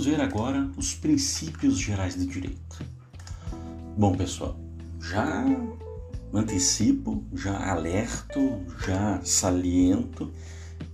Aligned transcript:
vamos 0.00 0.06
ver 0.06 0.20
agora 0.22 0.70
os 0.78 0.94
princípios 0.94 1.78
gerais 1.78 2.14
do 2.14 2.24
direito. 2.24 2.82
Bom, 3.98 4.14
pessoal, 4.16 4.58
já 4.98 5.44
antecipo, 6.32 7.22
já 7.34 7.70
alerto, 7.70 8.62
já 8.86 9.20
saliento 9.22 10.32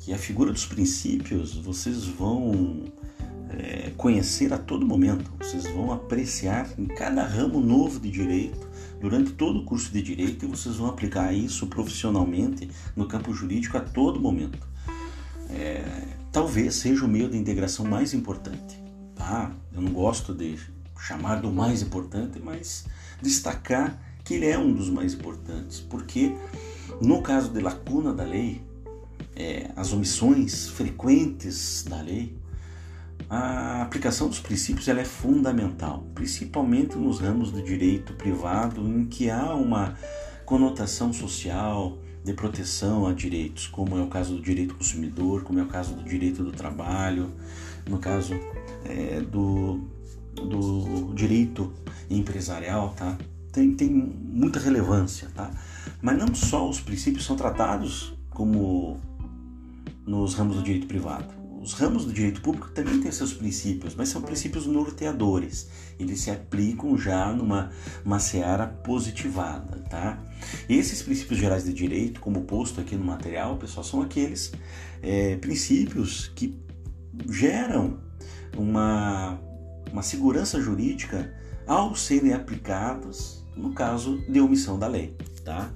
que 0.01 0.13
a 0.13 0.19
figura 0.19 0.53
dos 0.53 0.67
princípios 0.67 1.55
vocês 1.55 2.05
vão 2.05 2.87
é, 3.51 3.93
conhecer 3.97 4.53
a 4.53 4.59
todo 4.59 4.85
momento, 4.85 5.31
vocês 5.39 5.63
vão 5.65 5.93
apreciar 5.93 6.69
em 6.77 6.87
cada 6.87 7.25
ramo 7.25 7.61
novo 7.61 8.01
de 8.01 8.11
direito 8.11 8.67
durante 9.01 9.31
todo 9.35 9.61
o 9.61 9.65
curso 9.65 9.93
de 9.93 10.03
direito 10.03 10.45
e 10.45 10.49
vocês 10.49 10.77
vão 10.77 10.89
aplicar 10.89 11.33
isso 11.33 11.69
profissionalmente 11.69 12.69
no 12.97 13.07
campo 13.07 13.33
jurídico 13.33 13.77
a 13.77 13.81
todo 13.81 14.19
momento. 14.19 14.67
É, 15.51 15.85
talvez 16.33 16.75
seja 16.75 17.05
o 17.05 17.09
meio 17.09 17.29
de 17.29 17.37
integração 17.37 17.85
mais 17.85 18.13
importante. 18.13 18.86
Eu 19.75 19.83
não 19.83 19.93
gosto 19.93 20.33
de 20.33 20.59
chamar 20.99 21.37
do 21.41 21.51
mais 21.51 21.83
importante, 21.83 22.41
mas 22.43 22.87
destacar 23.21 24.01
que 24.25 24.35
ele 24.35 24.47
é 24.47 24.59
um 24.59 24.73
dos 24.73 24.89
mais 24.89 25.15
importantes, 25.15 25.81
porque 25.81 26.35
no 27.01 27.23
caso 27.23 27.51
de 27.51 27.61
lacuna 27.61 28.13
da 28.13 28.25
lei, 28.25 28.63
é, 29.35 29.71
as 29.77 29.93
omissões 29.93 30.69
frequentes 30.69 31.85
da 31.89 32.01
lei, 32.01 32.37
a 33.29 33.83
aplicação 33.83 34.29
dos 34.29 34.41
princípios 34.41 34.89
ela 34.89 35.01
é 35.01 35.05
fundamental, 35.05 36.07
principalmente 36.15 36.97
nos 36.97 37.21
ramos 37.21 37.51
do 37.51 37.63
direito 37.63 38.13
privado, 38.15 38.81
em 38.87 39.05
que 39.05 39.31
há 39.31 39.55
uma 39.55 39.97
conotação 40.45 41.13
social 41.13 41.99
de 42.25 42.33
proteção 42.33 43.07
a 43.07 43.13
direitos, 43.13 43.67
como 43.69 43.97
é 43.97 44.03
o 44.03 44.09
caso 44.09 44.35
do 44.35 44.43
direito 44.43 44.71
do 44.71 44.79
consumidor, 44.79 45.43
como 45.45 45.61
é 45.61 45.63
o 45.63 45.67
caso 45.67 45.95
do 45.95 46.03
direito 46.03 46.43
do 46.43 46.51
trabalho, 46.51 47.33
no 47.89 47.99
caso 47.99 48.35
é, 48.85 49.21
do, 49.21 49.81
do 50.35 51.13
direito 51.15 51.73
empresarial, 52.11 52.95
tá? 52.97 53.17
Tem, 53.53 53.75
tem 53.75 53.89
muita 53.89 54.59
relevância, 54.61 55.29
tá? 55.35 55.51
Mas 56.03 56.19
não 56.19 56.35
só 56.35 56.69
os 56.69 56.81
princípios 56.81 57.25
são 57.25 57.37
tratados 57.37 58.15
como 58.31 59.01
nos 60.07 60.35
ramos 60.35 60.57
do 60.57 60.63
direito 60.63 60.87
privado. 60.87 61.35
Os 61.61 61.73
ramos 61.73 62.05
do 62.05 62.13
direito 62.13 62.41
público 62.43 62.71
também 62.71 63.01
têm 63.01 63.11
seus 63.11 63.33
princípios, 63.33 63.95
mas 63.97 64.09
são 64.09 64.23
princípios 64.23 64.67
norteadores. 64.67 65.69
Eles 65.99 66.21
se 66.21 66.31
aplicam 66.31 66.97
já 66.97 67.33
numa 67.33 67.71
uma 68.05 68.21
seara 68.21 68.69
positivada, 68.69 69.79
tá? 69.91 70.23
E 70.69 70.77
esses 70.77 71.03
princípios 71.03 71.41
gerais 71.41 71.65
de 71.65 71.73
direito, 71.73 72.21
como 72.21 72.43
posto 72.43 72.81
aqui 72.81 72.95
no 72.95 73.05
material, 73.05 73.57
pessoal, 73.57 73.83
são 73.83 74.01
aqueles 74.01 74.53
é, 75.03 75.35
princípios 75.39 76.31
que 76.37 76.55
geram 77.31 77.99
uma, 78.57 79.41
uma 79.91 80.03
segurança 80.03 80.61
jurídica 80.61 81.33
ao 81.67 81.95
serem 81.95 82.33
aplicados 82.33 83.45
no 83.57 83.73
caso 83.73 84.23
de 84.29 84.41
omissão 84.41 84.79
da 84.79 84.87
lei, 84.87 85.17
tá? 85.45 85.73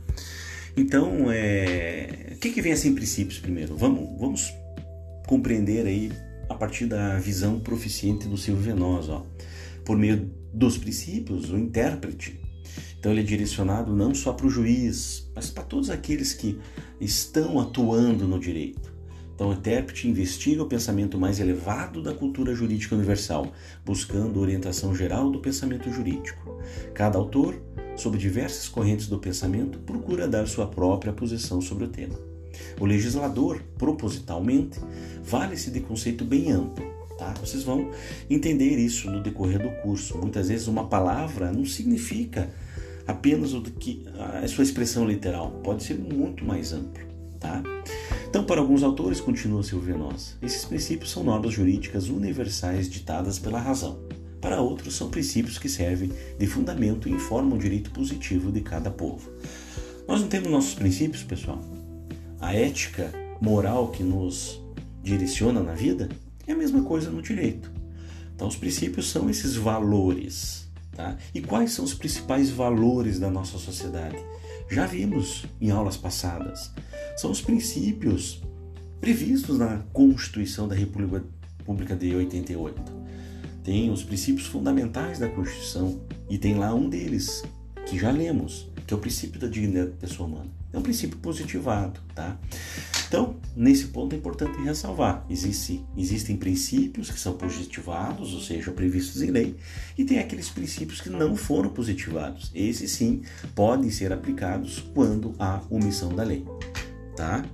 Então, 0.77 1.30
é... 1.30 2.32
o 2.34 2.38
que, 2.38 2.50
que 2.50 2.62
vem 2.62 2.72
assim 2.72 2.94
princípios 2.94 3.38
primeiro? 3.38 3.77
Vamos, 3.77 4.19
vamos 4.19 4.52
compreender 5.27 5.86
aí 5.86 6.12
a 6.48 6.55
partir 6.55 6.86
da 6.86 7.19
visão 7.19 7.60
proficiente 7.60 8.28
do 8.28 8.36
Silvio 8.36 8.62
Venosa. 8.62 9.22
Por 9.84 9.97
meio 9.97 10.30
dos 10.52 10.77
princípios, 10.77 11.50
o 11.50 11.58
intérprete, 11.58 12.41
então 12.98 13.12
ele 13.12 13.22
é 13.22 13.25
direcionado 13.25 13.97
não 13.97 14.14
só 14.14 14.32
para 14.32 14.47
o 14.47 14.50
juiz, 14.50 15.30
mas 15.34 15.50
para 15.50 15.64
todos 15.64 15.88
aqueles 15.91 16.34
que 16.34 16.58
estão 17.00 17.58
atuando 17.58 18.28
no 18.28 18.38
direito. 18.38 18.89
Então, 19.41 19.48
o 19.48 19.55
intérprete 19.55 20.06
investiga 20.06 20.62
o 20.62 20.66
pensamento 20.66 21.16
mais 21.19 21.41
elevado 21.41 22.02
da 22.02 22.12
cultura 22.12 22.55
jurídica 22.55 22.94
universal, 22.94 23.50
buscando 23.82 24.38
orientação 24.38 24.94
geral 24.94 25.31
do 25.31 25.38
pensamento 25.38 25.91
jurídico. 25.91 26.60
Cada 26.92 27.16
autor, 27.16 27.59
sob 27.97 28.19
diversas 28.19 28.69
correntes 28.69 29.06
do 29.06 29.19
pensamento, 29.19 29.78
procura 29.78 30.28
dar 30.28 30.47
sua 30.47 30.66
própria 30.66 31.10
posição 31.10 31.59
sobre 31.62 31.84
o 31.84 31.88
tema. 31.88 32.19
O 32.78 32.84
legislador, 32.84 33.62
propositalmente, 33.78 34.78
vale-se 35.22 35.70
de 35.70 35.81
conceito 35.81 36.22
bem 36.22 36.53
amplo. 36.53 36.84
Tá? 37.19 37.32
Vocês 37.41 37.62
vão 37.62 37.91
entender 38.28 38.76
isso 38.76 39.10
no 39.10 39.22
decorrer 39.22 39.59
do 39.59 39.70
curso. 39.81 40.19
Muitas 40.19 40.50
vezes 40.50 40.66
uma 40.66 40.86
palavra 40.86 41.50
não 41.50 41.65
significa 41.65 42.50
apenas 43.06 43.54
o 43.54 43.62
que 43.62 44.04
a 44.42 44.47
sua 44.47 44.65
expressão 44.65 45.09
literal, 45.09 45.50
pode 45.65 45.82
ser 45.82 45.94
muito 45.94 46.44
mais 46.44 46.75
amplo. 46.75 47.09
Tá? 47.41 47.62
Então, 48.30 48.44
para 48.44 48.60
alguns 48.60 48.82
autores, 48.82 49.20
continua 49.20 49.62
Silvio 49.62 49.98
Nossa, 49.98 50.36
esses 50.41 50.64
princípios 50.64 51.10
são 51.10 51.22
normas 51.22 51.52
jurídicas 51.52 52.08
universais 52.08 52.88
ditadas 52.88 53.38
pela 53.38 53.60
razão. 53.60 53.98
Para 54.41 54.62
outros, 54.62 54.96
são 54.96 55.10
princípios 55.10 55.58
que 55.58 55.68
servem 55.68 56.10
de 56.38 56.46
fundamento 56.46 57.08
e 57.08 57.12
informam 57.12 57.58
o 57.58 57.60
direito 57.60 57.91
positivo 57.91 58.50
de 58.50 58.62
cada 58.62 58.91
povo. 58.91 59.30
Nós 60.08 60.22
não 60.22 60.28
temos 60.28 60.50
nossos 60.50 60.74
princípios, 60.74 61.22
pessoal? 61.22 61.60
a 62.41 62.54
ética 62.54 63.12
moral 63.41 63.88
que 63.88 64.02
nos 64.02 64.60
direciona 65.02 65.62
na 65.62 65.74
vida, 65.74 66.08
é 66.47 66.52
a 66.52 66.56
mesma 66.56 66.82
coisa 66.82 67.10
no 67.10 67.20
direito. 67.20 67.70
Então, 68.34 68.48
os 68.48 68.56
princípios 68.56 69.10
são 69.10 69.28
esses 69.28 69.56
valores. 69.56 70.68
Tá? 70.92 71.16
E 71.34 71.41
quais 71.41 71.72
são 71.72 71.84
os 71.84 71.94
principais 71.94 72.50
valores 72.50 73.18
da 73.18 73.30
nossa 73.30 73.58
sociedade? 73.58 74.16
Já 74.70 74.86
vimos 74.86 75.44
em 75.60 75.70
aulas 75.70 75.97
passadas. 75.97 76.72
São 77.20 77.31
os 77.31 77.42
princípios 77.42 78.41
previstos 78.98 79.58
na 79.58 79.81
Constituição 79.92 80.66
da 80.66 80.75
República 80.75 81.94
de 81.94 82.16
88. 82.16 82.81
Tem 83.62 83.91
os 83.91 84.03
princípios 84.03 84.47
fundamentais 84.47 85.19
da 85.19 85.28
Constituição 85.28 86.00
e 86.30 86.38
tem 86.38 86.54
lá 86.54 86.75
um 86.75 86.88
deles 86.88 87.42
que 87.84 87.98
já 87.98 88.10
lemos, 88.10 88.70
que 88.86 88.94
é 88.94 88.97
o 88.97 89.00
princípio 89.00 89.38
da 89.38 89.48
dignidade 89.48 89.91
da 89.91 89.97
pessoa 89.98 90.30
humana. 90.30 90.50
É 90.72 90.78
um 90.78 90.82
princípio 90.82 91.19
positivado, 91.19 92.00
tá? 92.14 92.38
Então, 93.06 93.36
nesse 93.54 93.88
ponto 93.88 94.14
é 94.14 94.16
importante 94.16 94.59
ressalvar: 94.62 95.26
existe, 95.28 95.84
existem 95.98 96.38
princípios 96.38 97.10
que 97.10 97.20
são 97.20 97.34
positivados, 97.34 98.32
ou 98.32 98.41
seja, 98.41 98.72
previstos 98.72 99.20
em 99.20 99.30
lei, 99.30 99.56
e 99.98 100.06
tem 100.06 100.20
aqueles 100.20 100.48
princípios 100.48 101.03
que 101.03 101.10
não 101.10 101.36
foram 101.36 101.69
positivados. 101.69 102.50
Esses 102.54 102.92
sim 102.92 103.20
podem 103.54 103.91
ser 103.91 104.10
aplicados 104.10 104.82
quando 104.94 105.34
há 105.38 105.60
omissão 105.69 106.14
da 106.14 106.22
lei, 106.22 106.47
tá? 107.16 107.44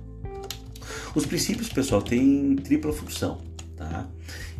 Os 1.15 1.25
princípios, 1.25 1.69
pessoal, 1.69 2.01
têm 2.01 2.55
tripla 2.55 2.93
função, 2.93 3.41
tá? 3.75 4.07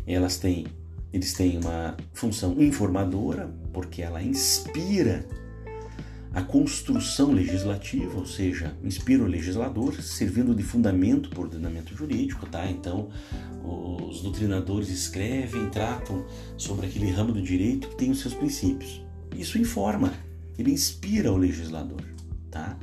Elas 0.06 0.38
têm, 0.38 0.66
eles 1.12 1.32
têm 1.32 1.58
uma 1.58 1.96
função 2.12 2.60
informadora, 2.60 3.54
porque 3.72 4.02
ela 4.02 4.22
inspira 4.22 5.26
a 6.32 6.42
construção 6.42 7.32
legislativa, 7.32 8.18
ou 8.18 8.26
seja, 8.26 8.76
inspira 8.84 9.22
o 9.22 9.26
legislador, 9.26 9.94
servindo 10.02 10.54
de 10.54 10.62
fundamento 10.62 11.30
para 11.30 11.40
o 11.40 11.42
ordenamento 11.42 11.96
jurídico, 11.96 12.46
tá? 12.46 12.70
Então, 12.70 13.08
os 13.62 14.22
doutrinadores 14.22 14.88
escrevem, 14.88 15.68
tratam 15.70 16.26
sobre 16.56 16.86
aquele 16.86 17.10
ramo 17.10 17.32
do 17.32 17.42
direito 17.42 17.88
que 17.88 17.96
tem 17.96 18.10
os 18.10 18.20
seus 18.20 18.34
princípios. 18.34 19.02
Isso 19.36 19.58
informa, 19.58 20.12
ele 20.58 20.70
inspira 20.70 21.32
o 21.32 21.36
legislador, 21.36 22.02
tá? 22.50 22.78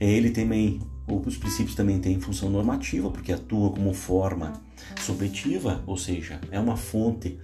É, 0.00 0.10
ele 0.10 0.30
também, 0.30 0.80
os 1.06 1.36
princípios 1.36 1.74
também 1.74 1.98
têm 1.98 2.20
função 2.20 2.48
normativa, 2.48 3.10
porque 3.10 3.32
atua 3.32 3.70
como 3.70 3.92
forma 3.92 4.52
supletiva, 5.00 5.82
ou 5.86 5.96
seja, 5.96 6.40
é 6.50 6.58
uma 6.58 6.76
fonte 6.76 7.38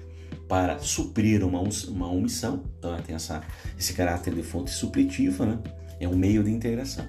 para 0.48 0.78
suprir 0.78 1.44
uma, 1.44 1.60
uma 1.88 2.10
omissão, 2.10 2.64
então 2.78 2.92
ela 2.92 3.02
tem 3.02 3.14
essa, 3.14 3.42
esse 3.78 3.92
caráter 3.92 4.34
de 4.34 4.42
fonte 4.42 4.70
supletiva, 4.70 5.44
né? 5.44 5.58
é 6.00 6.08
um 6.08 6.16
meio 6.16 6.42
de 6.42 6.50
integração. 6.50 7.06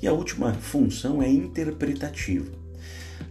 E 0.00 0.06
a 0.06 0.12
última 0.12 0.52
função 0.54 1.22
é 1.22 1.28
interpretativa. 1.28 2.60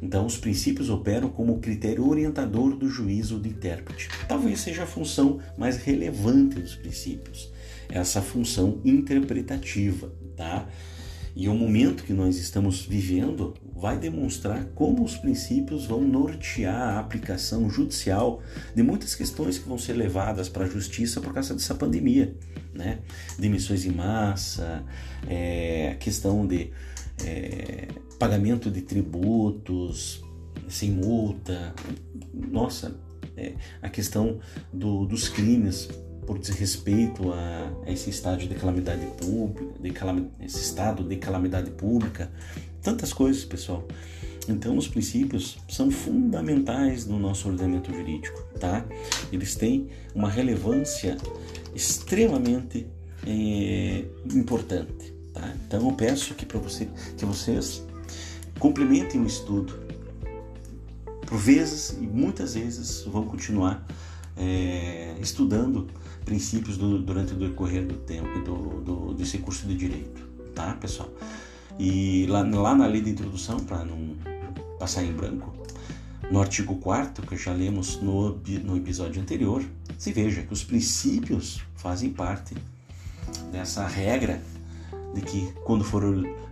Então, 0.01 0.25
os 0.25 0.37
princípios 0.37 0.89
operam 0.89 1.29
como 1.29 1.59
critério 1.59 2.07
orientador 2.07 2.75
do 2.75 2.87
juízo 2.87 3.39
do 3.39 3.47
intérprete. 3.47 4.07
Talvez 4.27 4.59
seja 4.61 4.83
a 4.83 4.87
função 4.87 5.39
mais 5.57 5.77
relevante 5.77 6.59
dos 6.59 6.75
princípios, 6.75 7.51
essa 7.89 8.21
função 8.21 8.79
interpretativa, 8.85 10.13
tá? 10.37 10.67
E 11.35 11.47
o 11.47 11.53
momento 11.53 12.03
que 12.03 12.13
nós 12.13 12.37
estamos 12.37 12.81
vivendo 12.81 13.53
vai 13.75 13.97
demonstrar 13.97 14.65
como 14.75 15.03
os 15.03 15.15
princípios 15.15 15.85
vão 15.85 16.01
nortear 16.01 16.97
a 16.97 16.99
aplicação 16.99 17.69
judicial 17.69 18.41
de 18.75 18.83
muitas 18.83 19.15
questões 19.15 19.57
que 19.57 19.67
vão 19.67 19.77
ser 19.77 19.93
levadas 19.93 20.49
para 20.49 20.65
a 20.65 20.67
justiça 20.67 21.21
por 21.21 21.33
causa 21.33 21.53
dessa 21.53 21.75
pandemia, 21.75 22.35
né? 22.73 22.99
Demissões 23.37 23.85
em 23.85 23.91
massa, 23.91 24.83
é, 25.27 25.95
questão 25.99 26.45
de 26.45 26.71
é, 27.23 27.87
pagamento 28.17 28.69
de 28.69 28.81
tributos 28.81 30.23
sem 30.67 30.91
multa, 30.91 31.73
nossa, 32.33 32.95
é, 33.35 33.53
a 33.81 33.89
questão 33.89 34.39
do, 34.71 35.05
dos 35.05 35.29
crimes 35.29 35.89
por 36.29 36.37
desrespeito 36.37 37.33
a, 37.33 37.71
a 37.87 37.91
esse 37.91 38.11
estágio 38.11 38.47
de 38.47 38.53
calamidade 38.53 39.03
pública, 39.17 39.65
de 39.81 39.89
calam, 39.89 40.29
esse 40.39 40.61
estado 40.61 41.03
de 41.03 41.15
calamidade 41.15 41.71
pública, 41.71 42.31
tantas 42.83 43.11
coisas, 43.11 43.43
pessoal. 43.43 43.83
Então, 44.47 44.77
os 44.77 44.87
princípios 44.87 45.57
são 45.67 45.89
fundamentais 45.89 47.07
no 47.07 47.17
nosso 47.17 47.49
ordenamento 47.49 47.91
jurídico, 47.91 48.43
tá? 48.59 48.85
Eles 49.33 49.55
têm 49.55 49.89
uma 50.13 50.29
relevância 50.29 51.17
extremamente 51.73 52.85
é, 53.25 54.05
importante, 54.31 55.11
tá? 55.33 55.51
Então, 55.65 55.89
eu 55.89 55.95
peço 55.95 56.35
que 56.35 56.45
para 56.45 56.59
você, 56.59 56.87
que 57.17 57.25
vocês 57.25 57.83
complementem 58.59 59.19
o 59.19 59.25
estudo. 59.25 59.79
Por 61.25 61.39
vezes 61.39 61.97
e 61.99 62.05
muitas 62.05 62.53
vezes 62.53 63.01
vão 63.01 63.25
continuar 63.25 63.83
é, 64.37 65.15
estudando 65.19 65.87
princípios 66.29 66.77
do, 66.77 66.99
durante 66.99 67.33
o 67.33 67.35
decorrer 67.35 67.87
do 67.87 67.95
tempo 67.95 68.39
do, 68.41 68.81
do, 68.81 69.13
desse 69.15 69.39
curso 69.39 69.65
de 69.65 69.75
direito, 69.75 70.21
tá, 70.53 70.75
pessoal? 70.75 71.09
E 71.79 72.27
lá, 72.27 72.43
lá 72.43 72.75
na 72.75 72.85
lei 72.85 73.01
de 73.01 73.09
introdução, 73.09 73.59
para 73.59 73.83
não 73.83 74.15
passar 74.77 75.03
em 75.03 75.11
branco, 75.11 75.51
no 76.29 76.39
artigo 76.39 76.75
4 76.75 77.25
que 77.25 77.35
já 77.35 77.51
lemos 77.51 77.99
no, 77.99 78.39
no 78.63 78.77
episódio 78.77 79.19
anterior, 79.19 79.65
se 79.97 80.13
veja 80.13 80.43
que 80.43 80.53
os 80.53 80.63
princípios 80.63 81.61
fazem 81.75 82.11
parte 82.11 82.55
dessa 83.51 83.87
regra 83.87 84.39
de 85.15 85.21
que 85.21 85.51
quando 85.63 85.83
for, 85.83 86.03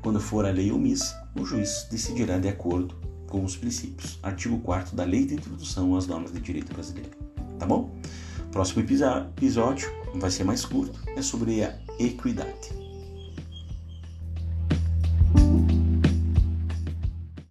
quando 0.01 0.19
for 0.19 0.43
a 0.43 0.49
lei 0.49 0.71
omissa, 0.71 1.29
o 1.39 1.45
juiz 1.45 1.87
decidirá 1.91 2.39
de 2.39 2.47
acordo 2.47 2.95
com 3.27 3.43
os 3.43 3.55
princípios. 3.55 4.17
Artigo 4.23 4.57
4 4.59 4.95
da 4.95 5.03
Lei 5.03 5.23
de 5.23 5.35
Introdução 5.35 5.95
às 5.95 6.07
Normas 6.07 6.31
de 6.31 6.39
Direito 6.39 6.73
Brasileiro. 6.73 7.11
Tá 7.59 7.65
bom? 7.67 7.95
Próximo 8.57 8.81
episódio 8.81 9.87
vai 10.15 10.31
ser 10.31 10.43
mais 10.43 10.65
curto, 10.65 10.99
é 11.15 11.21
sobre 11.21 11.63
a 11.63 11.77
equidade. 11.99 12.86